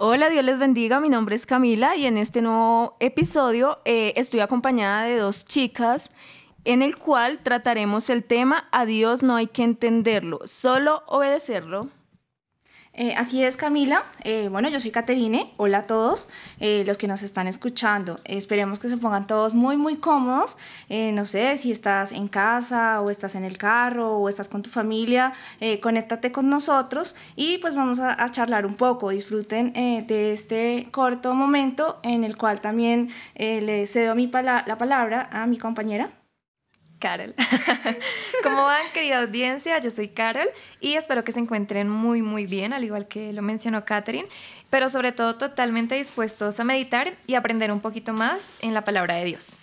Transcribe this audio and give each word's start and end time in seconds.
Hola, 0.00 0.30
Dios 0.30 0.44
les 0.44 0.56
bendiga. 0.60 1.00
Mi 1.00 1.08
nombre 1.08 1.34
es 1.34 1.44
Camila 1.44 1.96
y 1.96 2.06
en 2.06 2.18
este 2.18 2.40
nuevo 2.40 2.94
episodio 3.00 3.80
eh, 3.84 4.12
estoy 4.14 4.38
acompañada 4.38 5.02
de 5.02 5.16
dos 5.16 5.44
chicas 5.44 6.10
en 6.64 6.82
el 6.82 6.96
cual 6.96 7.40
trataremos 7.40 8.08
el 8.08 8.22
tema 8.22 8.68
A 8.70 8.86
Dios 8.86 9.24
no 9.24 9.34
hay 9.34 9.48
que 9.48 9.64
entenderlo, 9.64 10.38
solo 10.44 11.02
obedecerlo. 11.08 11.88
Eh, 13.00 13.14
así 13.16 13.44
es, 13.44 13.56
Camila. 13.56 14.02
Eh, 14.24 14.48
bueno, 14.50 14.68
yo 14.68 14.80
soy 14.80 14.90
Caterine. 14.90 15.52
Hola 15.56 15.78
a 15.78 15.86
todos 15.86 16.28
eh, 16.58 16.82
los 16.84 16.98
que 16.98 17.06
nos 17.06 17.22
están 17.22 17.46
escuchando. 17.46 18.18
esperemos 18.24 18.80
que 18.80 18.88
se 18.88 18.96
pongan 18.96 19.28
todos 19.28 19.54
muy, 19.54 19.76
muy 19.76 19.98
cómodos. 19.98 20.56
no 20.90 21.24
sé 21.24 21.56
si 21.56 21.70
estás 21.70 22.10
en 22.10 22.26
casa 22.26 23.00
o 23.00 23.08
estás 23.08 23.36
en 23.36 23.44
el 23.44 23.56
carro 23.56 24.16
o 24.16 24.28
estás 24.28 24.48
con 24.48 24.62
tu 24.62 24.70
familia. 24.70 25.32
conéctate 25.80 26.32
con 26.32 26.50
nosotros 26.50 27.14
y 27.36 27.58
pues 27.58 27.76
vamos 27.76 28.00
a, 28.00 28.28
charlar 28.30 28.66
un 28.66 28.74
poco. 28.74 29.10
Disfruten 29.10 29.72
de 29.72 30.32
este 30.32 30.88
corto 30.90 31.36
momento 31.36 32.00
en 32.02 32.24
el 32.24 32.36
cual 32.36 32.60
también 32.60 33.10
le 33.36 33.86
cedo 33.86 34.16
mi 34.16 34.26
la 34.26 34.76
palabra 34.76 35.28
a 35.30 35.46
mi 35.46 35.56
compañera. 35.56 36.10
Carol. 36.98 37.34
¿Cómo 38.42 38.64
van, 38.64 38.82
querida 38.92 39.20
audiencia? 39.20 39.78
Yo 39.78 39.90
soy 39.90 40.08
Carol 40.08 40.48
y 40.80 40.94
espero 40.94 41.24
que 41.24 41.32
se 41.32 41.40
encuentren 41.40 41.88
muy, 41.88 42.22
muy 42.22 42.46
bien, 42.46 42.72
al 42.72 42.84
igual 42.84 43.06
que 43.08 43.32
lo 43.32 43.42
mencionó 43.42 43.84
Catherine, 43.84 44.28
pero 44.70 44.88
sobre 44.88 45.12
todo 45.12 45.36
totalmente 45.36 45.94
dispuestos 45.94 46.58
a 46.60 46.64
meditar 46.64 47.14
y 47.26 47.34
aprender 47.34 47.72
un 47.72 47.80
poquito 47.80 48.12
más 48.12 48.58
en 48.60 48.74
la 48.74 48.84
palabra 48.84 49.14
de 49.14 49.24
Dios. 49.24 49.56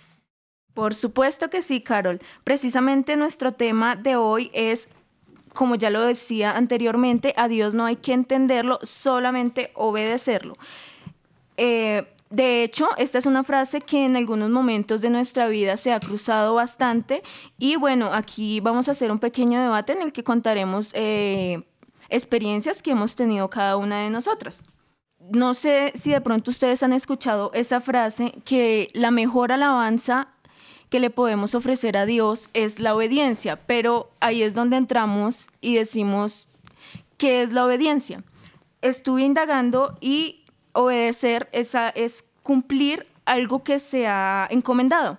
Por 0.74 0.94
supuesto 0.94 1.48
que 1.48 1.62
sí, 1.62 1.80
Carol. 1.80 2.20
Precisamente 2.44 3.16
nuestro 3.16 3.52
tema 3.52 3.96
de 3.96 4.16
hoy 4.16 4.50
es, 4.52 4.88
como 5.54 5.74
ya 5.74 5.88
lo 5.88 6.02
decía 6.02 6.56
anteriormente, 6.56 7.32
a 7.36 7.48
Dios 7.48 7.74
no 7.74 7.86
hay 7.86 7.96
que 7.96 8.12
entenderlo, 8.12 8.78
solamente 8.82 9.70
obedecerlo. 9.74 10.58
Eh, 11.56 12.06
de 12.36 12.62
hecho, 12.62 12.90
esta 12.98 13.16
es 13.16 13.24
una 13.24 13.44
frase 13.44 13.80
que 13.80 14.04
en 14.04 14.14
algunos 14.14 14.50
momentos 14.50 15.00
de 15.00 15.08
nuestra 15.08 15.48
vida 15.48 15.78
se 15.78 15.94
ha 15.94 16.00
cruzado 16.00 16.52
bastante 16.52 17.22
y 17.58 17.76
bueno, 17.76 18.10
aquí 18.12 18.60
vamos 18.60 18.88
a 18.88 18.90
hacer 18.90 19.10
un 19.10 19.18
pequeño 19.18 19.58
debate 19.58 19.94
en 19.94 20.02
el 20.02 20.12
que 20.12 20.22
contaremos 20.22 20.90
eh, 20.92 21.62
experiencias 22.10 22.82
que 22.82 22.90
hemos 22.90 23.16
tenido 23.16 23.48
cada 23.48 23.78
una 23.78 24.02
de 24.02 24.10
nosotras. 24.10 24.62
No 25.18 25.54
sé 25.54 25.92
si 25.94 26.10
de 26.10 26.20
pronto 26.20 26.50
ustedes 26.50 26.82
han 26.82 26.92
escuchado 26.92 27.52
esa 27.54 27.80
frase 27.80 28.34
que 28.44 28.90
la 28.92 29.10
mejor 29.10 29.50
alabanza 29.50 30.28
que 30.90 31.00
le 31.00 31.08
podemos 31.08 31.54
ofrecer 31.54 31.96
a 31.96 32.04
Dios 32.04 32.50
es 32.52 32.80
la 32.80 32.94
obediencia, 32.94 33.64
pero 33.66 34.10
ahí 34.20 34.42
es 34.42 34.52
donde 34.52 34.76
entramos 34.76 35.46
y 35.62 35.76
decimos, 35.76 36.50
¿qué 37.16 37.40
es 37.40 37.54
la 37.54 37.64
obediencia? 37.64 38.22
Estuve 38.82 39.22
indagando 39.22 39.96
y 40.02 40.45
obedecer 40.76 41.48
es 41.52 42.24
cumplir 42.42 43.06
algo 43.24 43.64
que 43.64 43.78
se 43.78 44.06
ha 44.06 44.46
encomendado. 44.50 45.18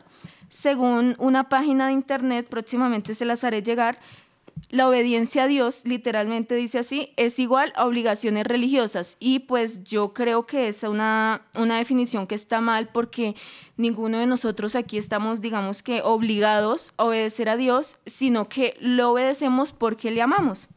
Según 0.50 1.16
una 1.20 1.50
página 1.50 1.88
de 1.88 1.94
internet, 1.94 2.48
próximamente 2.50 3.16
se 3.16 3.26
las 3.26 3.44
haré 3.44 3.62
llegar, 3.62 4.00
la 4.70 4.88
obediencia 4.88 5.44
a 5.44 5.48
Dios, 5.48 5.82
literalmente 5.86 6.56
dice 6.56 6.80
así, 6.80 7.14
es 7.16 7.40
igual 7.40 7.72
a 7.76 7.86
obligaciones 7.86 8.46
religiosas. 8.46 9.16
Y 9.20 9.40
pues 9.40 9.84
yo 9.84 10.14
creo 10.14 10.46
que 10.46 10.68
es 10.68 10.84
una, 10.84 11.44
una 11.56 11.78
definición 11.78 12.28
que 12.28 12.36
está 12.36 12.60
mal 12.60 12.90
porque 12.90 13.36
ninguno 13.78 14.18
de 14.18 14.28
nosotros 14.28 14.76
aquí 14.76 14.98
estamos, 14.98 15.42
digamos 15.42 15.84
que, 15.84 16.02
obligados 16.02 16.94
a 16.98 17.06
obedecer 17.06 17.50
a 17.50 17.58
Dios, 17.58 18.00
sino 18.06 18.50
que 18.50 18.76
lo 18.80 19.12
obedecemos 19.12 19.72
porque 19.72 20.12
le 20.12 20.22
amamos. 20.22 20.68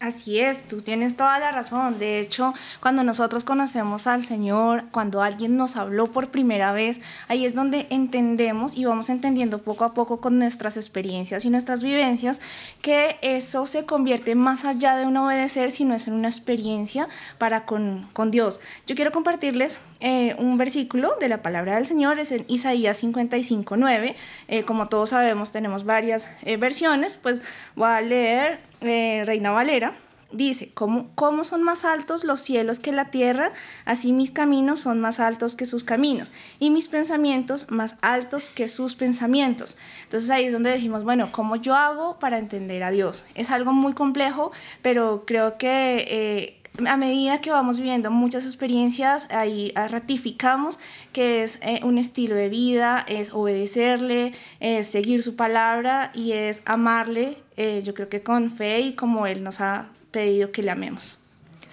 Así 0.00 0.40
es, 0.40 0.64
tú 0.64 0.82
tienes 0.82 1.16
toda 1.16 1.38
la 1.38 1.50
razón. 1.50 1.98
De 1.98 2.18
hecho, 2.18 2.52
cuando 2.80 3.04
nosotros 3.04 3.44
conocemos 3.44 4.06
al 4.06 4.22
Señor, 4.22 4.84
cuando 4.90 5.22
alguien 5.22 5.56
nos 5.56 5.76
habló 5.76 6.08
por 6.08 6.28
primera 6.28 6.72
vez, 6.72 7.00
ahí 7.28 7.46
es 7.46 7.54
donde 7.54 7.86
entendemos 7.88 8.76
y 8.76 8.84
vamos 8.84 9.08
entendiendo 9.08 9.62
poco 9.62 9.84
a 9.84 9.94
poco 9.94 10.20
con 10.20 10.38
nuestras 10.38 10.76
experiencias 10.76 11.44
y 11.44 11.50
nuestras 11.50 11.82
vivencias 11.82 12.40
que 12.82 13.16
eso 13.22 13.66
se 13.66 13.86
convierte 13.86 14.34
más 14.34 14.64
allá 14.66 14.96
de 14.96 15.06
un 15.06 15.16
obedecer, 15.16 15.70
sino 15.70 15.94
es 15.94 16.06
en 16.06 16.14
una 16.14 16.28
experiencia 16.28 17.08
para 17.38 17.64
con, 17.64 18.10
Dios. 18.30 18.60
Yo 18.86 18.96
quiero 18.96 19.12
compartirles 19.12 19.80
eh, 20.00 20.34
un 20.38 20.58
versículo 20.58 21.14
de 21.18 21.28
la 21.28 21.40
palabra 21.40 21.76
del 21.76 21.86
Señor, 21.86 22.18
es 22.18 22.32
en 22.32 22.44
Isaías 22.48 22.98
55, 22.98 23.76
9. 23.76 24.16
Eh, 24.48 24.64
como 24.64 24.86
todos 24.86 25.10
sabemos, 25.10 25.52
tenemos 25.52 25.84
varias 25.84 26.28
eh, 26.42 26.56
versiones, 26.56 27.16
pues 27.16 27.40
voy 27.74 27.88
a 27.88 28.00
leer 28.00 28.73
eh, 28.84 29.22
Reina 29.24 29.50
Valera, 29.50 29.94
dice, 30.34 30.70
¿cómo, 30.74 31.08
¿cómo 31.14 31.44
son 31.44 31.62
más 31.62 31.84
altos 31.84 32.24
los 32.24 32.40
cielos 32.40 32.80
que 32.80 32.92
la 32.92 33.06
tierra? 33.06 33.52
Así 33.84 34.12
mis 34.12 34.30
caminos 34.30 34.80
son 34.80 35.00
más 35.00 35.20
altos 35.20 35.56
que 35.56 35.66
sus 35.66 35.84
caminos 35.84 36.32
y 36.58 36.70
mis 36.70 36.88
pensamientos 36.88 37.70
más 37.70 37.96
altos 38.02 38.50
que 38.50 38.68
sus 38.68 38.94
pensamientos. 38.94 39.76
Entonces 40.04 40.30
ahí 40.30 40.46
es 40.46 40.52
donde 40.52 40.70
decimos, 40.70 41.04
bueno, 41.04 41.30
¿cómo 41.32 41.56
yo 41.56 41.74
hago 41.74 42.18
para 42.18 42.38
entender 42.38 42.82
a 42.82 42.90
Dios? 42.90 43.24
Es 43.34 43.50
algo 43.50 43.72
muy 43.72 43.94
complejo, 43.94 44.52
pero 44.82 45.24
creo 45.26 45.56
que... 45.56 46.04
Eh, 46.08 46.60
a 46.86 46.96
medida 46.96 47.40
que 47.40 47.50
vamos 47.50 47.76
viviendo 47.76 48.10
muchas 48.10 48.44
experiencias, 48.44 49.28
ahí 49.30 49.72
ratificamos 49.74 50.80
que 51.12 51.44
es 51.44 51.58
eh, 51.62 51.80
un 51.84 51.98
estilo 51.98 52.34
de 52.34 52.48
vida, 52.48 53.04
es 53.06 53.32
obedecerle, 53.32 54.32
es 54.58 54.88
seguir 54.88 55.22
su 55.22 55.36
palabra 55.36 56.10
y 56.14 56.32
es 56.32 56.62
amarle, 56.64 57.38
eh, 57.56 57.82
yo 57.84 57.94
creo 57.94 58.08
que 58.08 58.22
con 58.22 58.50
fe 58.50 58.80
y 58.80 58.94
como 58.94 59.26
Él 59.26 59.44
nos 59.44 59.60
ha 59.60 59.88
pedido 60.10 60.50
que 60.50 60.62
le 60.62 60.72
amemos. 60.72 61.20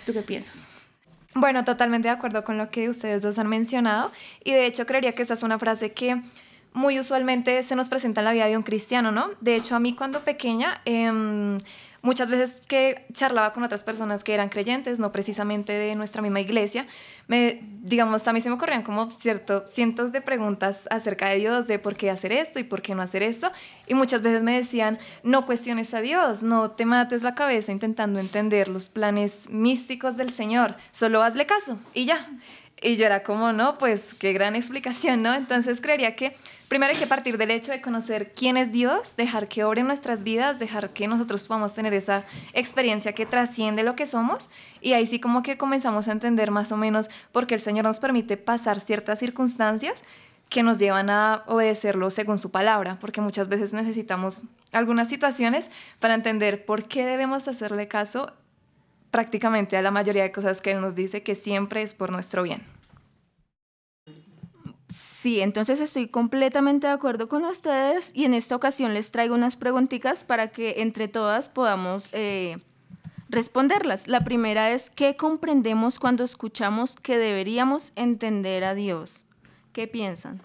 ¿Tú 0.06 0.14
qué 0.14 0.22
piensas? 0.22 0.66
Bueno, 1.34 1.64
totalmente 1.64 2.08
de 2.08 2.14
acuerdo 2.14 2.44
con 2.44 2.58
lo 2.58 2.70
que 2.70 2.90
ustedes 2.90 3.22
dos 3.24 3.40
han 3.40 3.48
mencionado 3.48 4.12
y 4.44 4.52
de 4.52 4.66
hecho 4.66 4.86
creería 4.86 5.16
que 5.16 5.22
esta 5.24 5.34
es 5.34 5.44
una 5.44 5.58
frase 5.58 5.94
que 5.94 6.22
muy 6.74 7.00
usualmente 7.00 7.62
se 7.64 7.76
nos 7.76 7.90
presenta 7.90 8.22
en 8.22 8.26
la 8.26 8.34
vida 8.34 8.48
de 8.48 8.58
un 8.58 8.64
cristiano, 8.64 9.12
¿no? 9.12 9.30
De 9.42 9.56
hecho, 9.56 9.76
a 9.76 9.80
mí 9.80 9.94
cuando 9.94 10.24
pequeña... 10.24 10.82
Eh, 10.86 11.60
Muchas 12.04 12.30
veces 12.30 12.62
que 12.68 13.06
charlaba 13.14 13.54
con 13.54 13.62
otras 13.62 13.84
personas 13.84 14.24
que 14.24 14.34
eran 14.34 14.50
creyentes, 14.50 15.00
no 15.00 15.12
precisamente 15.12 15.74
de 15.74 15.94
nuestra 15.94 16.24
misma 16.24 16.40
iglesia, 16.40 16.88
me, 17.28 17.60
digamos, 17.84 18.28
a 18.28 18.34
mí 18.34 18.42
se 18.42 18.50
me 18.50 18.56
ocurrían 18.56 18.82
como 18.82 19.12
cierto, 19.12 19.68
cientos 19.68 20.12
de 20.12 20.22
preguntas 20.22 20.88
acerca 20.90 21.30
de 21.30 21.36
Dios, 21.36 21.68
de 21.68 21.78
por 21.78 21.96
qué 21.96 22.10
hacer 22.10 22.32
esto 22.32 22.60
y 22.60 22.64
por 22.64 22.82
qué 22.82 22.96
no 22.96 23.04
hacer 23.04 23.22
esto. 23.22 23.52
Y 23.86 23.94
muchas 23.94 24.24
veces 24.24 24.42
me 24.42 24.58
decían, 24.58 24.98
no 25.22 25.46
cuestiones 25.46 25.94
a 25.94 26.02
Dios, 26.02 26.42
no 26.42 26.72
te 26.72 26.88
mates 26.88 27.22
la 27.22 27.36
cabeza 27.36 27.72
intentando 27.72 28.20
entender 28.20 28.68
los 28.68 28.90
planes 28.90 29.48
místicos 29.52 30.18
del 30.18 30.32
Señor, 30.32 30.78
solo 30.90 31.22
hazle 31.22 31.46
caso 31.46 31.78
y 31.94 32.06
ya. 32.06 32.26
Y 32.82 32.96
yo 32.96 33.06
era 33.06 33.22
como, 33.22 33.54
no, 33.54 33.78
pues 33.78 34.16
qué 34.16 34.34
gran 34.34 34.56
explicación, 34.56 35.22
¿no? 35.22 35.34
Entonces 35.36 35.82
creería 35.82 36.16
que 36.16 36.36
primero 36.68 36.94
hay 36.94 36.98
que 36.98 37.06
partir 37.06 37.38
del 37.38 37.52
hecho 37.52 37.72
de 37.72 37.80
conocer 37.80 38.34
quién 38.34 38.58
es 38.58 38.72
Dios, 38.72 39.16
dejar 39.16 39.48
que 39.48 39.64
obre 39.64 39.84
nuestras 39.84 40.24
vidas, 40.24 40.58
dejar 40.58 40.90
que 40.90 41.08
nosotros 41.08 41.44
podamos 41.44 41.76
tener 41.76 41.94
esa 41.94 42.24
experiencia 42.54 43.14
que 43.14 43.28
trasciende 43.28 43.84
lo 43.84 43.96
que 43.96 44.08
somos 44.08 44.50
y 44.82 44.94
ahí 44.94 45.06
sí 45.06 45.20
como 45.20 45.44
que 45.44 45.58
comenzamos 45.58 46.08
a 46.08 46.12
entender 46.12 46.50
más 46.50 46.72
o 46.72 46.78
menos 46.78 47.10
por 47.32 47.46
qué 47.46 47.54
el 47.54 47.62
Señor 47.62 47.84
nos 47.84 48.00
permite 48.00 48.36
pasar 48.36 48.80
ciertas 48.80 49.20
circunstancias 49.20 50.04
que 50.50 50.64
nos 50.64 50.80
llevan 50.80 51.10
a 51.10 51.44
obedecerlo 51.48 52.10
según 52.10 52.40
su 52.40 52.52
palabra, 52.52 52.98
porque 53.00 53.22
muchas 53.22 53.48
veces 53.48 53.74
necesitamos 53.74 54.44
algunas 54.72 55.08
situaciones 55.08 55.70
para 56.00 56.14
entender 56.14 56.66
por 56.66 56.86
qué 56.88 57.06
debemos 57.06 57.48
hacerle 57.48 57.88
caso 57.88 58.34
prácticamente 59.12 59.78
a 59.78 59.82
la 59.82 59.92
mayoría 59.92 60.24
de 60.24 60.32
cosas 60.32 60.62
que 60.62 60.72
Él 60.72 60.82
nos 60.82 60.96
dice 60.96 61.22
que 61.22 61.36
siempre 61.36 61.82
es 61.82 61.94
por 61.94 62.12
nuestro 62.12 62.44
bien. 62.44 62.64
Sí, 65.22 65.40
entonces 65.40 65.80
estoy 65.80 66.08
completamente 66.08 66.88
de 66.88 66.94
acuerdo 66.94 67.30
con 67.30 67.46
ustedes 67.46 68.12
y 68.16 68.26
en 68.26 68.34
esta 68.34 68.56
ocasión 68.56 68.96
les 68.96 69.12
traigo 69.12 69.36
unas 69.36 69.56
preguntitas 69.56 70.24
para 70.24 70.48
que 70.48 70.82
entre 70.82 71.08
todas 71.08 71.48
podamos 71.48 72.10
eh, 72.14 72.58
responderlas. 73.30 74.08
La 74.08 74.24
primera 74.24 74.72
es, 74.72 74.90
¿qué 74.90 75.16
comprendemos 75.16 76.00
cuando 76.00 76.24
escuchamos 76.24 76.96
que 76.96 77.20
deberíamos 77.20 77.92
entender 77.96 78.64
a 78.64 78.74
Dios? 78.74 79.24
¿Qué 79.74 79.88
piensan? 79.88 80.42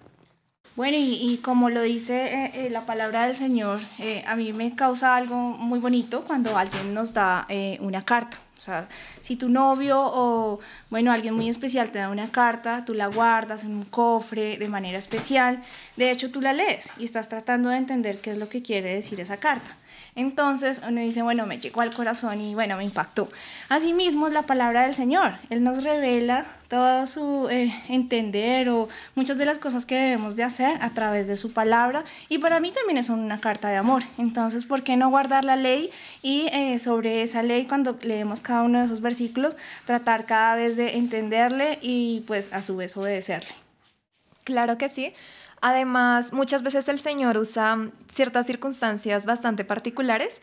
Bueno, 0.77 0.99
y, 1.01 1.39
como 1.43 1.71
lo 1.71 1.81
dice 1.81 2.27
eh, 2.27 2.51
eh, 2.55 2.71
la 2.71 2.85
palabra 2.85 3.27
del 3.27 3.35
Señor, 3.35 3.81
a 4.27 4.37
mí 4.37 4.53
me 4.53 4.77
causa 4.77 5.17
algo 5.17 5.39
muy 5.39 5.79
bonito 5.79 6.23
cuando 6.25 6.59
alguien 6.59 6.93
nos 6.93 7.15
da 7.15 7.47
una 7.81 8.05
carta. 8.05 8.37
O 8.59 8.63
sea, 8.63 8.89
si 9.23 9.37
tu 9.37 9.49
novio 9.49 10.01
o, 10.01 10.61
bueno, 10.89 11.13
alguien 11.13 11.35
muy 11.35 11.49
especial 11.49 11.91
te 11.91 11.99
da 11.99 12.09
una 12.09 12.31
carta, 12.31 12.85
tú 12.85 12.95
la 12.95 13.07
guardas 13.07 13.65
en 13.65 13.73
un 13.73 13.85
cofre 13.85 14.57
de 14.57 14.69
manera 14.69 14.99
especial, 14.99 15.63
de 15.97 16.11
hecho 16.11 16.31
tú 16.31 16.41
la 16.41 16.53
lees 16.53 16.93
y 16.99 17.05
estás 17.05 17.29
tratando 17.29 17.69
de 17.69 17.77
entender 17.77 18.19
qué 18.21 18.31
es 18.31 18.39
lo 18.39 18.49
que 18.49 18.63
quiere 18.63 18.95
decir 18.95 19.21
esa 19.21 19.37
carta. 19.37 19.77
Entonces 20.15 20.81
uno 20.87 21.01
dice, 21.01 21.23
bueno, 21.23 21.47
me 21.47 21.59
llegó 21.59 21.81
al 21.83 21.95
corazón 21.95 22.41
y 22.41 22.55
bueno, 22.55 22.77
me 22.77 22.85
impactó. 22.85 23.29
Asimismo, 23.69 24.29
la 24.29 24.43
palabra 24.43 24.83
del 24.83 24.95
Señor, 24.95 25.35
Él 25.51 25.63
nos 25.63 25.85
revela 25.85 26.47
todo 26.69 27.07
su 27.07 27.49
eh, 27.51 27.73
entender 27.89 28.69
o 28.71 28.89
muchas 29.15 29.39
de 29.39 29.45
las 29.45 29.59
cosas 29.59 29.87
que 29.87 29.95
debemos 29.95 30.37
de 30.37 30.45
hacer 30.45 30.83
a 30.83 30.91
través 30.91 31.27
de 31.27 31.37
su 31.37 31.53
palabra 31.53 32.05
y 32.29 32.39
para 32.39 32.61
mí 32.61 32.73
también 32.73 32.99
es 32.99 33.09
una 33.09 33.41
carta 33.41 33.69
de 33.69 33.77
amor. 33.77 34.03
Entonces, 34.19 34.65
¿por 34.65 34.83
qué 34.83 34.97
no 34.97 35.11
guardar 35.11 35.45
la 35.45 35.57
ley 35.57 35.91
y 36.23 36.47
eh, 36.53 36.79
sobre 36.79 37.23
esa 37.23 37.43
ley 37.43 37.67
cuando 37.67 37.99
leemos 38.03 38.41
cada 38.41 38.63
uno 38.63 38.79
de 38.79 38.87
esos 38.87 39.01
versículos, 39.01 39.57
tratar 39.85 40.25
cada 40.25 40.57
vez 40.57 40.77
de 40.77 40.97
entenderle 40.97 41.79
y 41.83 42.25
pues 42.27 42.53
a 42.53 42.63
su 42.63 42.77
vez 42.77 42.97
obedecerle? 42.97 43.51
Claro 44.45 44.79
que 44.79 44.89
sí. 44.89 45.13
Además, 45.61 46.33
muchas 46.33 46.63
veces 46.63 46.89
el 46.89 46.99
Señor 46.99 47.37
usa 47.37 47.91
ciertas 48.11 48.47
circunstancias 48.47 49.27
bastante 49.27 49.65
particulares 49.65 50.41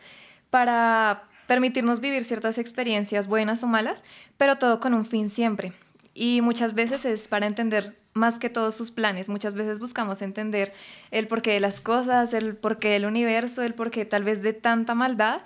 para 0.50 1.24
permitirnos 1.46 2.00
vivir 2.00 2.24
ciertas 2.24 2.58
experiencias 2.58 3.26
buenas 3.26 3.62
o 3.62 3.66
malas, 3.66 4.02
pero 4.36 4.56
todo 4.56 4.80
con 4.80 4.94
un 4.94 5.04
fin 5.04 5.30
siempre. 5.30 5.72
Y 6.14 6.40
muchas 6.42 6.74
veces 6.74 7.04
es 7.04 7.28
para 7.28 7.46
entender 7.46 7.96
más 8.14 8.38
que 8.38 8.48
todos 8.48 8.74
sus 8.74 8.90
planes. 8.92 9.28
Muchas 9.28 9.54
veces 9.54 9.80
buscamos 9.80 10.22
entender 10.22 10.72
el 11.10 11.26
porqué 11.26 11.52
de 11.52 11.60
las 11.60 11.80
cosas, 11.80 12.32
el 12.32 12.56
porqué 12.56 12.90
del 12.90 13.04
universo, 13.04 13.62
el 13.62 13.74
porqué 13.74 14.04
tal 14.04 14.24
vez 14.24 14.40
de 14.42 14.52
tanta 14.52 14.94
maldad, 14.94 15.42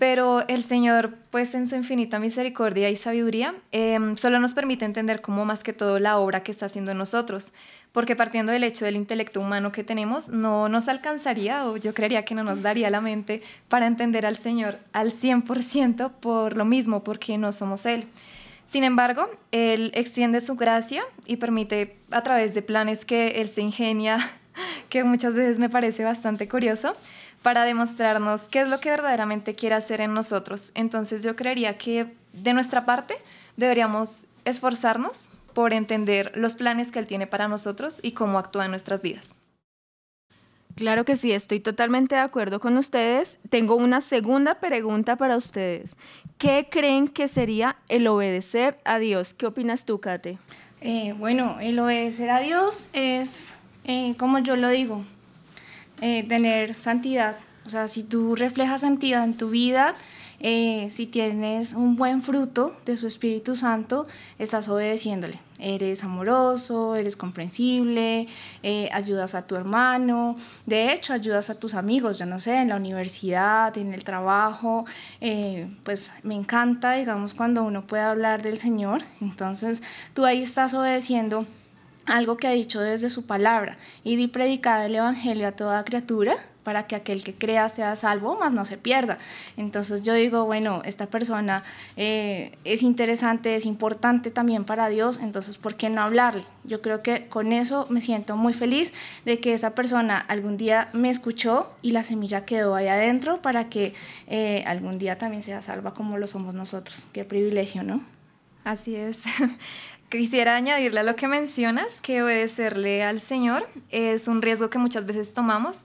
pero 0.00 0.48
el 0.48 0.64
Señor, 0.64 1.14
pues 1.30 1.54
en 1.54 1.68
su 1.68 1.76
infinita 1.76 2.18
misericordia 2.18 2.90
y 2.90 2.96
sabiduría, 2.96 3.54
em, 3.70 4.16
solo 4.16 4.40
nos 4.40 4.54
permite 4.54 4.84
entender 4.84 5.20
cómo 5.20 5.44
más 5.44 5.62
que 5.62 5.72
todo 5.72 6.00
la 6.00 6.18
obra 6.18 6.42
que 6.42 6.50
está 6.50 6.66
haciendo 6.66 6.90
en 6.90 6.98
nosotros 6.98 7.52
porque 7.92 8.16
partiendo 8.16 8.52
del 8.52 8.64
hecho 8.64 8.84
del 8.84 8.96
intelecto 8.96 9.40
humano 9.40 9.72
que 9.72 9.84
tenemos, 9.84 10.28
no 10.28 10.68
nos 10.68 10.88
alcanzaría 10.88 11.66
o 11.66 11.76
yo 11.76 11.92
creería 11.92 12.24
que 12.24 12.34
no 12.34 12.44
nos 12.44 12.62
daría 12.62 12.90
la 12.90 13.00
mente 13.00 13.42
para 13.68 13.86
entender 13.86 14.26
al 14.26 14.36
Señor 14.36 14.78
al 14.92 15.12
100% 15.12 16.12
por 16.20 16.56
lo 16.56 16.64
mismo, 16.64 17.02
porque 17.02 17.36
no 17.36 17.52
somos 17.52 17.86
Él. 17.86 18.04
Sin 18.66 18.84
embargo, 18.84 19.28
Él 19.50 19.90
extiende 19.94 20.40
su 20.40 20.54
gracia 20.54 21.02
y 21.26 21.36
permite 21.36 21.96
a 22.12 22.22
través 22.22 22.54
de 22.54 22.62
planes 22.62 23.04
que 23.04 23.40
Él 23.40 23.48
se 23.48 23.62
ingenia, 23.62 24.18
que 24.88 25.02
muchas 25.02 25.34
veces 25.34 25.58
me 25.58 25.68
parece 25.68 26.04
bastante 26.04 26.48
curioso, 26.48 26.92
para 27.42 27.64
demostrarnos 27.64 28.42
qué 28.42 28.62
es 28.62 28.68
lo 28.68 28.80
que 28.80 28.90
verdaderamente 28.90 29.54
quiere 29.54 29.74
hacer 29.74 30.00
en 30.00 30.14
nosotros. 30.14 30.72
Entonces 30.74 31.22
yo 31.22 31.36
creería 31.36 31.78
que 31.78 32.14
de 32.32 32.52
nuestra 32.52 32.84
parte 32.84 33.14
deberíamos 33.56 34.26
esforzarnos 34.44 35.30
por 35.54 35.72
entender 35.72 36.32
los 36.34 36.54
planes 36.54 36.90
que 36.90 36.98
Él 36.98 37.06
tiene 37.06 37.26
para 37.26 37.48
nosotros 37.48 38.00
y 38.02 38.12
cómo 38.12 38.38
actúa 38.38 38.66
en 38.66 38.70
nuestras 38.70 39.02
vidas. 39.02 39.34
Claro 40.76 41.04
que 41.04 41.16
sí, 41.16 41.32
estoy 41.32 41.60
totalmente 41.60 42.14
de 42.14 42.20
acuerdo 42.20 42.60
con 42.60 42.76
ustedes. 42.76 43.38
Tengo 43.50 43.74
una 43.74 44.00
segunda 44.00 44.60
pregunta 44.60 45.16
para 45.16 45.36
ustedes. 45.36 45.96
¿Qué 46.38 46.68
creen 46.70 47.08
que 47.08 47.28
sería 47.28 47.76
el 47.88 48.06
obedecer 48.06 48.78
a 48.84 48.98
Dios? 48.98 49.34
¿Qué 49.34 49.46
opinas 49.46 49.84
tú, 49.84 50.00
Kate? 50.00 50.38
Eh, 50.80 51.12
bueno, 51.18 51.58
el 51.60 51.78
obedecer 51.78 52.30
a 52.30 52.40
Dios 52.40 52.88
es, 52.92 53.58
eh, 53.84 54.14
como 54.16 54.38
yo 54.38 54.56
lo 54.56 54.70
digo, 54.70 55.04
eh, 56.00 56.24
tener 56.26 56.74
santidad. 56.74 57.36
O 57.66 57.68
sea, 57.68 57.88
si 57.88 58.02
tú 58.02 58.34
reflejas 58.34 58.80
santidad 58.80 59.22
en 59.24 59.34
tu 59.36 59.50
vida, 59.50 59.94
eh, 60.40 60.88
si 60.90 61.04
tienes 61.06 61.74
un 61.74 61.96
buen 61.96 62.22
fruto 62.22 62.74
de 62.86 62.96
su 62.96 63.06
Espíritu 63.06 63.54
Santo, 63.54 64.06
estás 64.38 64.68
obedeciéndole. 64.70 65.38
Eres 65.58 66.02
amoroso, 66.02 66.96
eres 66.96 67.16
comprensible, 67.16 68.26
eh, 68.62 68.88
ayudas 68.92 69.34
a 69.34 69.46
tu 69.46 69.56
hermano, 69.56 70.36
de 70.64 70.94
hecho 70.94 71.12
ayudas 71.12 71.50
a 71.50 71.56
tus 71.56 71.74
amigos, 71.74 72.18
ya 72.18 72.24
no 72.24 72.40
sé, 72.40 72.56
en 72.56 72.70
la 72.70 72.76
universidad, 72.76 73.76
en 73.76 73.92
el 73.92 74.02
trabajo, 74.02 74.86
pues 75.84 76.12
me 76.22 76.34
encanta, 76.34 76.94
digamos, 76.94 77.34
cuando 77.34 77.62
uno 77.62 77.86
puede 77.86 78.04
hablar 78.04 78.40
del 78.40 78.56
Señor, 78.56 79.02
entonces 79.20 79.82
tú 80.14 80.24
ahí 80.24 80.42
estás 80.42 80.72
obedeciendo 80.72 81.44
algo 82.10 82.36
que 82.36 82.46
ha 82.46 82.52
dicho 82.52 82.80
desde 82.80 83.10
su 83.10 83.26
palabra, 83.26 83.78
y 84.04 84.16
di 84.16 84.28
predicar 84.28 84.84
el 84.84 84.94
Evangelio 84.94 85.48
a 85.48 85.52
toda 85.52 85.84
criatura, 85.84 86.36
para 86.62 86.86
que 86.86 86.96
aquel 86.96 87.24
que 87.24 87.34
crea 87.34 87.68
sea 87.68 87.96
salvo, 87.96 88.38
más 88.38 88.52
no 88.52 88.64
se 88.64 88.76
pierda. 88.76 89.18
Entonces 89.56 90.02
yo 90.02 90.14
digo, 90.14 90.44
bueno, 90.44 90.82
esta 90.84 91.06
persona 91.06 91.62
eh, 91.96 92.56
es 92.64 92.82
interesante, 92.82 93.56
es 93.56 93.66
importante 93.66 94.30
también 94.30 94.64
para 94.64 94.88
Dios, 94.88 95.18
entonces 95.18 95.56
¿por 95.56 95.76
qué 95.76 95.90
no 95.90 96.02
hablarle? 96.02 96.44
Yo 96.64 96.82
creo 96.82 97.02
que 97.02 97.28
con 97.28 97.52
eso 97.52 97.86
me 97.90 98.00
siento 98.00 98.36
muy 98.36 98.52
feliz 98.52 98.92
de 99.24 99.40
que 99.40 99.54
esa 99.54 99.74
persona 99.74 100.18
algún 100.18 100.56
día 100.56 100.90
me 100.92 101.10
escuchó 101.10 101.72
y 101.82 101.92
la 101.92 102.04
semilla 102.04 102.44
quedó 102.44 102.74
ahí 102.74 102.88
adentro 102.88 103.40
para 103.40 103.68
que 103.68 103.94
eh, 104.26 104.62
algún 104.66 104.98
día 104.98 105.18
también 105.18 105.42
sea 105.42 105.62
salva 105.62 105.94
como 105.94 106.18
lo 106.18 106.26
somos 106.26 106.54
nosotros. 106.54 107.06
Qué 107.12 107.24
privilegio, 107.24 107.82
¿no? 107.82 108.02
Así 108.64 108.94
es. 108.94 109.22
Quisiera 110.10 110.56
añadirle 110.56 111.00
a 111.00 111.02
lo 111.04 111.14
que 111.14 111.28
mencionas, 111.28 112.00
que 112.00 112.20
obedecerle 112.20 113.04
al 113.04 113.20
Señor 113.20 113.68
es 113.90 114.26
un 114.26 114.42
riesgo 114.42 114.68
que 114.68 114.78
muchas 114.78 115.06
veces 115.06 115.32
tomamos 115.34 115.84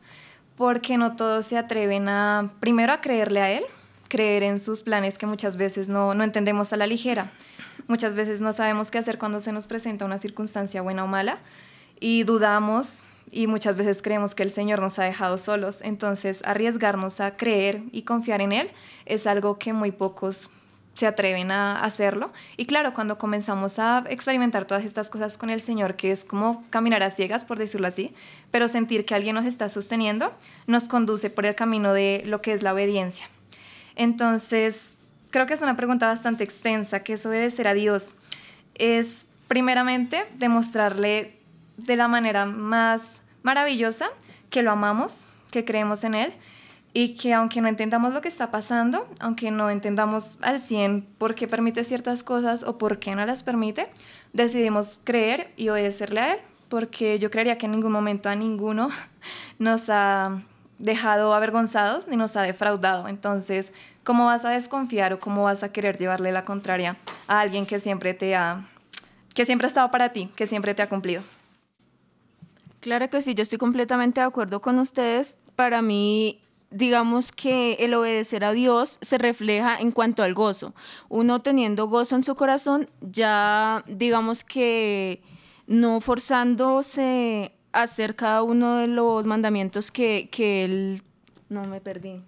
porque 0.57 0.97
no 0.97 1.15
todos 1.15 1.45
se 1.45 1.59
atreven 1.59 2.09
a, 2.09 2.51
primero, 2.59 2.91
a 2.91 3.01
creerle 3.01 3.41
a 3.41 3.51
Él, 3.51 3.63
creer 4.07 4.41
en 4.41 4.59
sus 4.59 4.81
planes 4.81 5.19
que 5.19 5.27
muchas 5.27 5.57
veces 5.57 5.89
no, 5.89 6.15
no 6.15 6.23
entendemos 6.23 6.73
a 6.73 6.77
la 6.77 6.87
ligera. 6.87 7.31
Muchas 7.87 8.15
veces 8.15 8.41
no 8.41 8.51
sabemos 8.51 8.89
qué 8.89 8.97
hacer 8.97 9.19
cuando 9.19 9.39
se 9.39 9.51
nos 9.51 9.67
presenta 9.67 10.05
una 10.05 10.17
circunstancia 10.17 10.81
buena 10.81 11.03
o 11.03 11.07
mala 11.07 11.37
y 11.99 12.23
dudamos 12.23 13.03
y 13.29 13.45
muchas 13.45 13.75
veces 13.75 14.01
creemos 14.01 14.33
que 14.33 14.41
el 14.41 14.49
Señor 14.49 14.81
nos 14.81 14.97
ha 14.97 15.03
dejado 15.03 15.37
solos. 15.37 15.81
Entonces, 15.83 16.41
arriesgarnos 16.45 17.19
a 17.19 17.37
creer 17.37 17.83
y 17.91 18.01
confiar 18.01 18.41
en 18.41 18.53
Él 18.53 18.71
es 19.05 19.27
algo 19.27 19.59
que 19.59 19.71
muy 19.71 19.91
pocos 19.91 20.49
se 20.95 21.05
atreven 21.05 21.51
a 21.51 21.81
hacerlo. 21.81 22.31
Y 22.57 22.65
claro, 22.65 22.93
cuando 22.93 23.17
comenzamos 23.17 23.79
a 23.79 24.03
experimentar 24.09 24.65
todas 24.65 24.85
estas 24.85 25.09
cosas 25.09 25.37
con 25.37 25.49
el 25.49 25.61
Señor, 25.61 25.95
que 25.95 26.11
es 26.11 26.25
como 26.25 26.63
caminar 26.69 27.03
a 27.03 27.11
ciegas, 27.11 27.45
por 27.45 27.59
decirlo 27.59 27.87
así, 27.87 28.13
pero 28.49 28.67
sentir 28.67 29.05
que 29.05 29.13
alguien 29.13 29.35
nos 29.35 29.45
está 29.45 29.69
sosteniendo, 29.69 30.33
nos 30.67 30.85
conduce 30.85 31.29
por 31.29 31.45
el 31.45 31.53
camino 31.53 31.93
de 31.93 32.23
lo 32.25 32.41
que 32.41 32.53
es 32.53 32.63
la 32.63 32.73
obediencia. 32.73 33.29
Entonces, 33.95 34.97
creo 35.31 35.45
que 35.45 35.53
es 35.53 35.61
una 35.61 35.75
pregunta 35.75 36.07
bastante 36.07 36.43
extensa, 36.43 37.03
que 37.03 37.13
es 37.13 37.25
obedecer 37.25 37.67
a 37.67 37.73
Dios. 37.73 38.15
Es 38.73 39.27
primeramente 39.49 40.25
demostrarle 40.37 41.37
de 41.77 41.95
la 41.97 42.07
manera 42.07 42.45
más 42.45 43.21
maravillosa 43.43 44.09
que 44.49 44.63
lo 44.63 44.71
amamos, 44.71 45.27
que 45.51 45.65
creemos 45.65 46.05
en 46.05 46.15
Él, 46.15 46.33
y 46.97 47.15
que 47.15 47.33
aunque 47.33 47.59
no 47.59 47.67
entendamos 47.67 48.13
lo 48.13 48.21
que 48.21 48.29
está 48.29 48.51
pasando, 48.51 49.05
aunque 49.19 49.51
no 49.51 49.69
entendamos 49.69 50.37
al 50.39 50.61
100 50.61 51.05
por 51.17 51.35
qué 51.35 51.45
permite 51.45 51.83
ciertas 51.83 52.23
cosas 52.23 52.63
o 52.63 52.77
por 52.77 52.99
qué 52.99 53.15
no 53.15 53.25
las 53.25 53.43
permite, 53.43 53.89
decidimos 54.31 54.97
creer 55.03 55.51
y 55.57 55.67
obedecerle 55.67 56.21
a 56.21 56.33
Él, 56.35 56.39
porque 56.69 57.19
yo 57.19 57.29
creería 57.29 57.57
que 57.57 57.65
en 57.65 57.73
ningún 57.73 57.91
momento 57.91 58.29
a 58.29 58.35
ninguno 58.35 58.87
nos 59.59 59.89
ha 59.89 60.39
dejado 60.79 61.33
avergonzados 61.33 62.07
ni 62.07 62.15
nos 62.15 62.37
ha 62.37 62.43
defraudado. 62.43 63.09
Entonces, 63.09 63.73
¿cómo 64.05 64.27
vas 64.27 64.45
a 64.45 64.51
desconfiar 64.51 65.11
o 65.11 65.19
cómo 65.19 65.43
vas 65.43 65.63
a 65.63 65.73
querer 65.73 65.97
llevarle 65.97 66.31
la 66.31 66.45
contraria 66.45 66.95
a 67.27 67.41
alguien 67.41 67.65
que 67.65 67.79
siempre 67.79 68.13
te 68.13 68.37
ha 68.37 68.65
que 69.33 69.45
siempre 69.45 69.65
ha 69.65 69.67
estado 69.67 69.91
para 69.91 70.13
ti, 70.13 70.29
que 70.33 70.47
siempre 70.47 70.73
te 70.73 70.81
ha 70.81 70.87
cumplido? 70.87 71.23
Claro 72.79 73.09
que 73.09 73.19
sí, 73.19 73.35
yo 73.35 73.41
estoy 73.41 73.57
completamente 73.57 74.21
de 74.21 74.27
acuerdo 74.27 74.61
con 74.61 74.79
ustedes. 74.79 75.37
Para 75.57 75.81
mí 75.81 76.39
digamos 76.75 77.31
que 77.31 77.73
el 77.79 77.93
obedecer 77.93 78.43
a 78.43 78.51
Dios 78.51 78.97
se 79.01 79.17
refleja 79.17 79.77
en 79.77 79.91
cuanto 79.91 80.23
al 80.23 80.33
gozo. 80.33 80.73
Uno 81.07 81.41
teniendo 81.41 81.87
gozo 81.87 82.15
en 82.15 82.23
su 82.23 82.35
corazón, 82.35 82.89
ya 83.01 83.83
digamos 83.87 84.43
que 84.43 85.21
no 85.67 86.01
forzándose 86.01 87.53
a 87.71 87.83
hacer 87.83 88.15
cada 88.15 88.43
uno 88.43 88.77
de 88.77 88.87
los 88.87 89.25
mandamientos 89.25 89.89
que, 89.89 90.29
que 90.31 90.63
él... 90.65 91.03
No 91.49 91.63
me 91.63 91.79
perdí. 91.79 92.21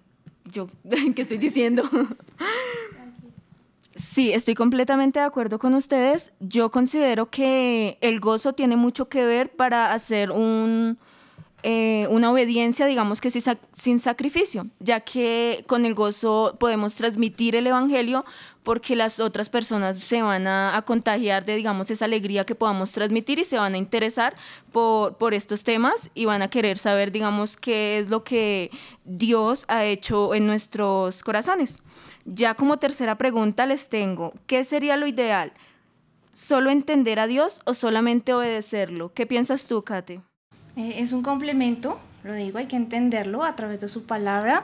Yo, 0.46 0.70
¿qué 1.16 1.22
estoy 1.22 1.38
diciendo? 1.38 1.84
Sí, 3.96 4.32
estoy 4.32 4.56
completamente 4.56 5.20
de 5.20 5.26
acuerdo 5.26 5.60
con 5.60 5.74
ustedes. 5.74 6.32
Yo 6.40 6.72
considero 6.72 7.30
que 7.30 7.98
el 8.00 8.20
gozo 8.20 8.54
tiene 8.54 8.78
mucho 8.78 9.10
que 9.10 9.26
ver 9.26 9.56
para 9.56 9.92
hacer 9.92 10.32
un, 10.32 11.00
eh, 11.70 12.08
una 12.12 12.32
obediencia, 12.32 12.86
digamos 12.86 13.20
que 13.20 13.30
sin 13.30 14.00
sacrificio, 14.00 14.68
ya 14.80 15.02
que 15.02 15.66
con 15.68 15.84
el 15.84 15.96
gozo 15.96 16.56
podemos 16.62 16.96
transmitir 16.96 17.58
el 17.58 17.68
Evangelio 17.68 18.24
porque 18.64 18.96
las 18.96 19.20
otras 19.20 19.50
personas 19.50 19.98
se 19.98 20.22
van 20.22 20.48
a, 20.48 20.82
contagiar 20.88 21.44
de, 21.44 21.58
digamos, 21.58 21.92
esa 21.92 22.06
alegría 22.06 22.46
que 22.46 22.56
podamos 22.56 22.94
transmitir 22.94 23.40
y 23.40 23.44
se 23.44 23.58
van 23.58 23.74
a 23.74 23.78
interesar 23.78 24.38
por, 24.72 25.18
por 25.18 25.34
estos 25.34 25.66
temas 25.66 26.10
y 26.14 26.24
van 26.24 26.42
a 26.42 26.50
querer 26.50 26.78
saber, 26.78 27.12
digamos, 27.12 27.58
qué 27.58 28.00
es 28.00 28.10
lo 28.10 28.24
que 28.24 28.72
Dios 29.04 29.66
ha 29.68 29.84
hecho 29.84 30.36
en 30.36 30.48
nuestros 30.48 31.22
corazones. 31.22 31.80
Ya 32.24 32.54
como 32.54 32.78
tercera 32.78 33.18
pregunta 33.18 33.66
les 33.66 33.90
tengo, 33.90 34.32
¿qué 34.46 34.64
sería 34.64 34.96
lo 34.96 35.06
ideal? 35.06 35.52
¿Solo 36.32 36.70
entender 36.70 37.20
a 37.20 37.28
Dios 37.28 37.60
o 37.66 37.74
solamente 37.74 38.34
obedecerlo? 38.34 39.12
¿Qué 39.14 39.26
piensas 39.26 39.68
tú, 39.68 39.84
Kate? 39.84 40.22
Eh, 40.78 40.96
es 41.00 41.12
un 41.12 41.24
complemento, 41.24 42.00
lo 42.24 42.36
digo, 42.36 42.60
hay 42.60 42.68
que 42.68 42.76
entenderlo 42.76 43.44
a 43.44 43.56
través 43.56 43.80
de 43.80 43.88
su 43.88 44.06
palabra 44.06 44.64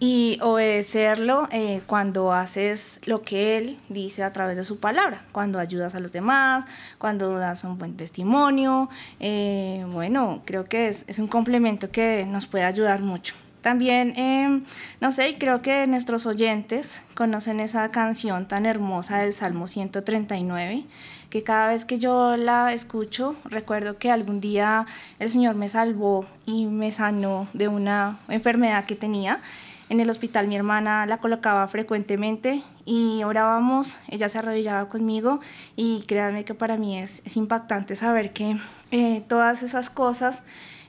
y 0.00 0.38
obedecerlo 0.42 1.48
eh, 1.52 1.80
cuando 1.86 2.32
haces 2.32 3.00
lo 3.06 3.22
que 3.22 3.56
Él 3.56 3.78
dice 3.88 4.24
a 4.24 4.32
través 4.32 4.56
de 4.56 4.64
su 4.64 4.80
palabra, 4.80 5.24
cuando 5.30 5.60
ayudas 5.60 5.94
a 5.94 6.00
los 6.00 6.10
demás, 6.10 6.64
cuando 6.98 7.38
das 7.38 7.62
un 7.62 7.78
buen 7.78 7.96
testimonio. 7.96 8.88
Eh, 9.20 9.86
bueno, 9.92 10.42
creo 10.44 10.64
que 10.64 10.88
es, 10.88 11.04
es, 11.06 11.20
un 11.20 11.28
complemento 11.28 11.88
que 11.88 12.26
nos 12.26 12.46
puede 12.46 12.64
ayudar 12.64 13.00
mucho. 13.00 13.36
También, 13.64 14.12
em, 14.18 14.62
no 15.00 15.10
sé, 15.10 15.38
creo 15.38 15.62
que 15.62 15.86
nuestros 15.86 16.26
oyentes 16.26 17.00
conocen 17.14 17.60
esa 17.60 17.90
canción 17.90 18.46
tan 18.46 18.66
hermosa 18.66 19.16
del 19.16 19.32
Salmo 19.32 19.68
139 19.68 20.84
que 21.30 21.42
cada 21.42 21.68
vez 21.68 21.86
que 21.86 21.98
yo 21.98 22.36
la 22.36 22.74
escucho, 22.74 23.36
recuerdo 23.46 23.96
que 23.96 24.10
algún 24.10 24.38
día 24.38 24.84
el 25.18 25.30
Señor 25.30 25.54
me 25.54 25.70
salvó 25.70 26.26
y 26.44 26.66
me 26.66 26.92
sanó 26.92 27.48
de 27.54 27.68
una 27.68 28.18
enfermedad 28.28 28.84
que 28.84 28.96
tenía. 28.96 29.40
En 29.88 29.98
el 29.98 30.10
hospital 30.10 30.46
mi 30.46 30.56
hermana 30.56 31.06
la 31.06 31.16
colocaba 31.16 31.66
frecuentemente 31.66 32.62
y 32.84 33.22
orábamos, 33.24 33.98
ella 34.08 34.28
se 34.28 34.40
arrodillaba 34.40 34.90
conmigo 34.90 35.40
y 35.74 36.02
créanme 36.02 36.44
que 36.44 36.52
para 36.52 36.76
mí 36.76 36.98
es, 36.98 37.22
impactante 37.34 37.96
saber 37.96 38.34
que 38.34 38.58
eh, 38.90 39.24
todas 39.26 39.62
esas 39.62 39.88
cosas 39.88 40.42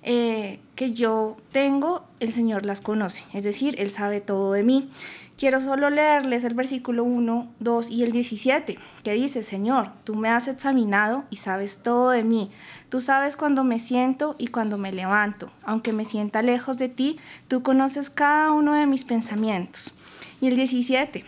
eh, 0.08 0.60
que 0.76 0.94
yo 0.94 1.36
tengo, 1.52 2.04
el 2.20 2.32
Señor 2.32 2.64
las 2.64 2.80
conoce, 2.80 3.24
es 3.34 3.44
decir, 3.44 3.76
Él 3.80 3.90
sabe 3.90 4.22
todo 4.22 4.54
de 4.54 4.64
mí. 4.64 4.90
Quiero 5.36 5.60
solo 5.60 5.90
leerles 5.90 6.44
el 6.44 6.54
versículo 6.54 7.04
1, 7.04 7.52
2 7.60 7.90
y 7.90 8.04
el 8.04 8.12
17, 8.12 8.78
que 9.04 9.14
dice, 9.14 9.44
Señor, 9.44 9.92
tú 10.04 10.16
me 10.16 10.30
has 10.30 10.48
examinado 10.48 11.26
y 11.30 11.38
sabes 11.38 11.80
todo 11.80 12.12
de 12.12 12.24
mí. 12.24 12.52
Tú 12.88 13.02
sabes 13.02 13.36
cuando 13.36 13.64
me 13.64 13.80
siento 13.80 14.36
y 14.38 14.48
cuando 14.48 14.78
me 14.78 14.94
levanto. 14.94 15.52
Aunque 15.64 15.92
me 15.92 16.06
sienta 16.06 16.42
lejos 16.42 16.78
de 16.78 16.88
ti, 16.88 17.18
tú 17.50 17.64
conoces 17.64 18.10
cada 18.10 18.52
uno 18.52 18.74
de 18.76 18.86
mis 18.86 19.04
pensamientos. 19.04 19.94
Y 20.40 20.48
el 20.48 20.56
17, 20.56 21.26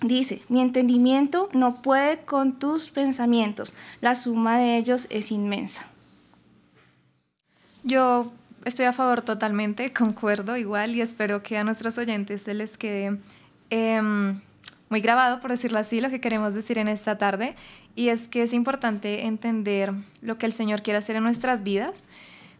Dice, 0.00 0.42
mi 0.48 0.60
entendimiento 0.60 1.48
no 1.52 1.82
puede 1.82 2.20
con 2.20 2.60
tus 2.60 2.88
pensamientos, 2.88 3.74
la 4.00 4.14
suma 4.14 4.56
de 4.56 4.76
ellos 4.76 5.08
es 5.10 5.32
inmensa. 5.32 5.88
Yo 7.84 8.32
estoy 8.64 8.86
a 8.86 8.92
favor 8.92 9.22
totalmente, 9.22 9.92
concuerdo 9.94 10.56
igual 10.56 10.94
y 10.94 11.00
espero 11.00 11.42
que 11.42 11.58
a 11.58 11.64
nuestros 11.64 11.98
oyentes 11.98 12.42
se 12.42 12.54
les 12.54 12.76
quede 12.76 13.18
em, 13.70 14.40
muy 14.88 15.00
grabado, 15.00 15.40
por 15.40 15.50
decirlo 15.50 15.78
así, 15.78 16.00
lo 16.00 16.10
que 16.10 16.20
queremos 16.20 16.54
decir 16.54 16.78
en 16.78 16.88
esta 16.88 17.18
tarde. 17.18 17.54
Y 17.94 18.08
es 18.08 18.28
que 18.28 18.42
es 18.42 18.52
importante 18.52 19.26
entender 19.26 19.92
lo 20.22 20.38
que 20.38 20.46
el 20.46 20.52
Señor 20.52 20.82
quiere 20.82 20.98
hacer 20.98 21.16
en 21.16 21.24
nuestras 21.24 21.62
vidas, 21.62 22.04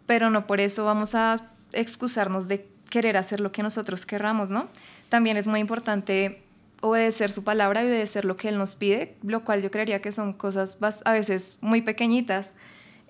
pero 0.06 0.30
no 0.30 0.46
por 0.46 0.60
eso 0.60 0.84
vamos 0.84 1.14
a 1.14 1.36
excusarnos 1.72 2.48
de 2.48 2.66
querer 2.90 3.16
hacer 3.16 3.40
lo 3.40 3.52
que 3.52 3.62
nosotros 3.62 4.06
querramos, 4.06 4.50
¿no? 4.50 4.68
También 5.08 5.36
es 5.36 5.46
muy 5.46 5.60
importante 5.60 6.42
obedecer 6.80 7.32
su 7.32 7.44
palabra 7.44 7.82
y 7.82 7.86
obedecer 7.86 8.24
lo 8.24 8.36
que 8.36 8.48
Él 8.48 8.58
nos 8.58 8.74
pide, 8.74 9.16
lo 9.22 9.44
cual 9.44 9.62
yo 9.62 9.70
creería 9.70 10.00
que 10.00 10.12
son 10.12 10.32
cosas 10.32 10.78
a 11.04 11.12
veces 11.12 11.58
muy 11.60 11.82
pequeñitas 11.82 12.52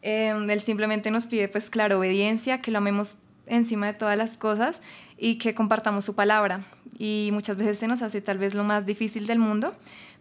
Em, 0.03 0.49
él 0.49 0.61
simplemente 0.61 1.11
nos 1.11 1.27
pide, 1.27 1.49
pues 1.49 1.71
claro, 1.71 1.99
obediencia, 1.99 2.61
que 2.61 2.71
lo 2.71 2.79
amemos 2.79 3.17
encima 3.47 3.87
de 3.87 3.95
todas 3.95 4.17
las 4.17 4.39
cosas 4.39 4.83
y 5.17 5.37
que 5.37 5.55
compartamos 5.55 6.05
su 6.05 6.15
palabra. 6.15 6.65
Y 6.99 7.31
muchas 7.33 7.57
veces 7.57 7.79
se 7.79 7.89
nos 7.89 8.03
hace 8.03 8.21
tal 8.21 8.39
vez 8.39 8.55
lo 8.55 8.65
más 8.65 8.87
difícil 8.87 9.27
del 9.27 9.39
mundo, 9.39 9.75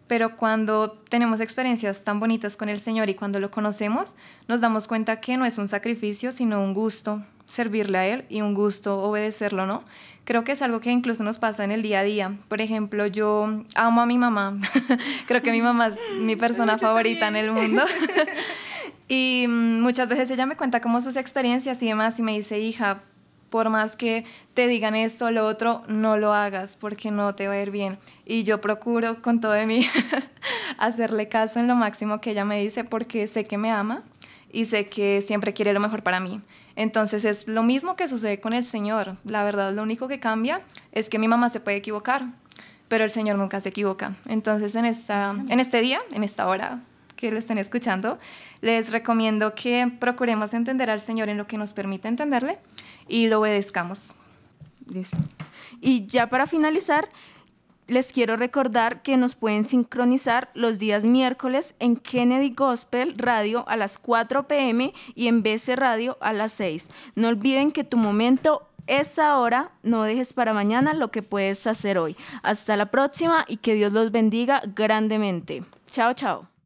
pero 0.06 0.36
cuando 0.36 0.90
tenemos 0.90 1.40
experiencias 1.40 2.02
tan 2.02 2.18
bonitas 2.18 2.56
con 2.56 2.68
el 2.68 2.80
Señor 2.80 3.10
y 3.10 3.14
cuando 3.14 3.40
lo 3.40 3.50
conocemos, 3.50 4.14
nos 4.48 4.60
damos 4.60 4.88
cuenta 4.88 5.20
que 5.20 5.36
no 5.36 5.44
es 5.44 5.58
un 5.58 5.68
sacrificio, 5.68 6.32
sino 6.32 6.62
un 6.62 6.74
gusto 6.74 7.22
servirle 7.48 7.98
a 7.98 8.06
Él 8.06 8.24
y 8.28 8.42
un 8.42 8.54
gusto 8.54 9.02
obedecerlo, 9.02 9.66
¿no? 9.66 9.84
Creo 10.24 10.44
que 10.44 10.52
es 10.52 10.60
algo 10.60 10.80
que 10.80 10.90
incluso 10.90 11.24
nos 11.24 11.38
pasa 11.38 11.64
en 11.64 11.72
el 11.72 11.80
día 11.80 12.00
a 12.00 12.02
día. 12.02 12.36
Por 12.48 12.60
ejemplo, 12.60 13.06
yo 13.06 13.64
amo 13.74 14.00
a 14.02 14.06
mi 14.06 14.18
mamá. 14.18 14.58
Creo 15.26 15.42
que 15.42 15.52
mi 15.52 15.62
mamá 15.62 15.86
es 15.86 15.96
mi 16.18 16.36
persona 16.36 16.76
favorita 16.76 17.28
en 17.28 17.36
el 17.36 17.52
mundo. 17.52 17.82
Y 19.08 19.46
mm, 19.48 19.80
muchas 19.80 20.08
veces 20.08 20.30
ella 20.30 20.46
me 20.46 20.56
cuenta 20.56 20.80
como 20.80 21.00
sus 21.00 21.16
experiencias 21.16 21.82
y 21.82 21.88
demás 21.88 22.18
y 22.18 22.22
me 22.22 22.36
dice, 22.36 22.58
hija, 22.60 23.02
por 23.50 23.70
más 23.70 23.96
que 23.96 24.24
te 24.54 24.66
digan 24.66 24.94
esto 24.94 25.26
o 25.26 25.30
lo 25.30 25.46
otro, 25.46 25.82
no 25.88 26.16
lo 26.16 26.34
hagas 26.34 26.76
porque 26.76 27.10
no 27.10 27.34
te 27.34 27.48
va 27.48 27.54
a 27.54 27.62
ir 27.62 27.70
bien. 27.70 27.98
Y 28.24 28.44
yo 28.44 28.60
procuro 28.60 29.22
con 29.22 29.40
todo 29.40 29.52
de 29.52 29.66
mí 29.66 29.86
hacerle 30.78 31.28
caso 31.28 31.58
en 31.60 31.66
lo 31.66 31.74
máximo 31.74 32.20
que 32.20 32.30
ella 32.32 32.44
me 32.44 32.60
dice 32.60 32.84
porque 32.84 33.26
sé 33.26 33.44
que 33.44 33.58
me 33.58 33.70
ama 33.70 34.02
y 34.50 34.66
sé 34.66 34.88
que 34.88 35.22
siempre 35.22 35.52
quiere 35.52 35.72
lo 35.72 35.80
mejor 35.80 36.02
para 36.02 36.20
mí. 36.20 36.40
Entonces 36.76 37.24
es 37.24 37.48
lo 37.48 37.62
mismo 37.62 37.96
que 37.96 38.08
sucede 38.08 38.40
con 38.40 38.52
el 38.52 38.64
Señor. 38.64 39.16
La 39.24 39.44
verdad, 39.44 39.72
lo 39.72 39.82
único 39.82 40.08
que 40.08 40.20
cambia 40.20 40.60
es 40.92 41.08
que 41.08 41.18
mi 41.18 41.28
mamá 41.28 41.48
se 41.50 41.60
puede 41.60 41.78
equivocar, 41.78 42.26
pero 42.88 43.04
el 43.04 43.10
Señor 43.10 43.36
nunca 43.36 43.60
se 43.60 43.70
equivoca. 43.70 44.14
Entonces 44.26 44.74
en, 44.74 44.84
esta, 44.84 45.34
en 45.48 45.60
este 45.60 45.80
día, 45.80 46.00
en 46.12 46.24
esta 46.24 46.46
hora, 46.46 46.80
que 47.18 47.32
lo 47.32 47.38
estén 47.38 47.58
escuchando, 47.58 48.18
les 48.60 48.92
recomiendo 48.92 49.54
que 49.54 49.92
procuremos 49.98 50.54
entender 50.54 50.88
al 50.88 51.00
Señor 51.00 51.28
en 51.28 51.36
lo 51.36 51.48
que 51.48 51.58
nos 51.58 51.72
permite 51.72 52.06
entenderle 52.06 52.58
y 53.08 53.26
lo 53.26 53.40
obedezcamos. 53.40 54.14
Listo. 54.86 55.18
Y 55.80 56.06
ya 56.06 56.28
para 56.28 56.46
finalizar, 56.46 57.08
les 57.88 58.12
quiero 58.12 58.36
recordar 58.36 59.02
que 59.02 59.16
nos 59.16 59.34
pueden 59.34 59.66
sincronizar 59.66 60.48
los 60.54 60.78
días 60.78 61.04
miércoles 61.04 61.74
en 61.80 61.96
Kennedy 61.96 62.54
Gospel 62.54 63.14
Radio 63.16 63.68
a 63.68 63.76
las 63.76 63.98
4 63.98 64.46
pm 64.46 64.94
y 65.16 65.26
en 65.26 65.42
BC 65.42 65.74
Radio 65.74 66.18
a 66.20 66.32
las 66.32 66.52
6. 66.52 66.88
No 67.16 67.28
olviden 67.28 67.72
que 67.72 67.82
tu 67.82 67.96
momento 67.96 68.68
es 68.86 69.18
ahora, 69.18 69.72
no 69.82 70.04
dejes 70.04 70.32
para 70.32 70.54
mañana 70.54 70.94
lo 70.94 71.10
que 71.10 71.22
puedes 71.22 71.66
hacer 71.66 71.98
hoy. 71.98 72.16
Hasta 72.42 72.76
la 72.76 72.86
próxima 72.86 73.44
y 73.48 73.56
que 73.56 73.74
Dios 73.74 73.92
los 73.92 74.12
bendiga 74.12 74.62
grandemente. 74.74 75.64
Chao, 75.90 76.14
chao. 76.14 76.57